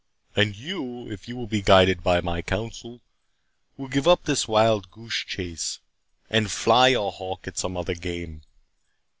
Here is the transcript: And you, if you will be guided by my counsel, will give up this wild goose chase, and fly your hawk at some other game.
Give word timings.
And 0.35 0.55
you, 0.55 1.11
if 1.11 1.27
you 1.27 1.35
will 1.35 1.45
be 1.45 1.61
guided 1.61 2.01
by 2.01 2.21
my 2.21 2.41
counsel, 2.41 3.01
will 3.77 3.87
give 3.87 4.07
up 4.07 4.23
this 4.23 4.47
wild 4.47 4.89
goose 4.89 5.17
chase, 5.17 5.77
and 6.27 6.49
fly 6.49 6.87
your 6.87 7.11
hawk 7.11 7.47
at 7.47 7.59
some 7.59 7.77
other 7.77 7.93
game. 7.93 8.41